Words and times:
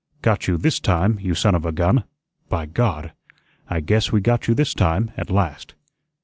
"Got 0.23 0.47
you 0.47 0.57
THIS 0.57 0.79
time, 0.79 1.19
you 1.21 1.35
son 1.35 1.53
of 1.53 1.63
a 1.63 1.71
gun! 1.71 2.05
By 2.49 2.65
God! 2.65 3.13
I 3.69 3.81
guess 3.81 4.11
we 4.11 4.19
got 4.19 4.47
you 4.47 4.55
THIS 4.55 4.73
time, 4.73 5.11
at 5.15 5.29
last. 5.29 5.75